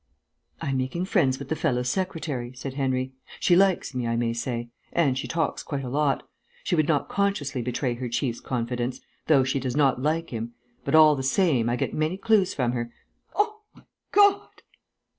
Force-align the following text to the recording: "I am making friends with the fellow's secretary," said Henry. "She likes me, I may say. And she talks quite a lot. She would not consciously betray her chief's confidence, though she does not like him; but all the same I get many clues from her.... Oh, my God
"I 0.59 0.71
am 0.71 0.77
making 0.77 1.05
friends 1.05 1.37
with 1.37 1.49
the 1.49 1.55
fellow's 1.55 1.87
secretary," 1.87 2.53
said 2.55 2.73
Henry. 2.73 3.13
"She 3.39 3.55
likes 3.55 3.93
me, 3.93 4.07
I 4.07 4.15
may 4.15 4.33
say. 4.33 4.69
And 4.91 5.15
she 5.15 5.27
talks 5.27 5.61
quite 5.61 5.83
a 5.83 5.89
lot. 5.91 6.27
She 6.63 6.73
would 6.75 6.87
not 6.87 7.07
consciously 7.07 7.61
betray 7.61 7.93
her 7.93 8.09
chief's 8.09 8.39
confidence, 8.39 8.99
though 9.27 9.43
she 9.43 9.59
does 9.59 9.75
not 9.77 10.01
like 10.01 10.31
him; 10.31 10.55
but 10.83 10.95
all 10.95 11.15
the 11.15 11.21
same 11.21 11.69
I 11.69 11.75
get 11.75 11.93
many 11.93 12.17
clues 12.17 12.51
from 12.51 12.71
her.... 12.71 12.91
Oh, 13.35 13.59
my 13.75 13.83
God 14.11 14.63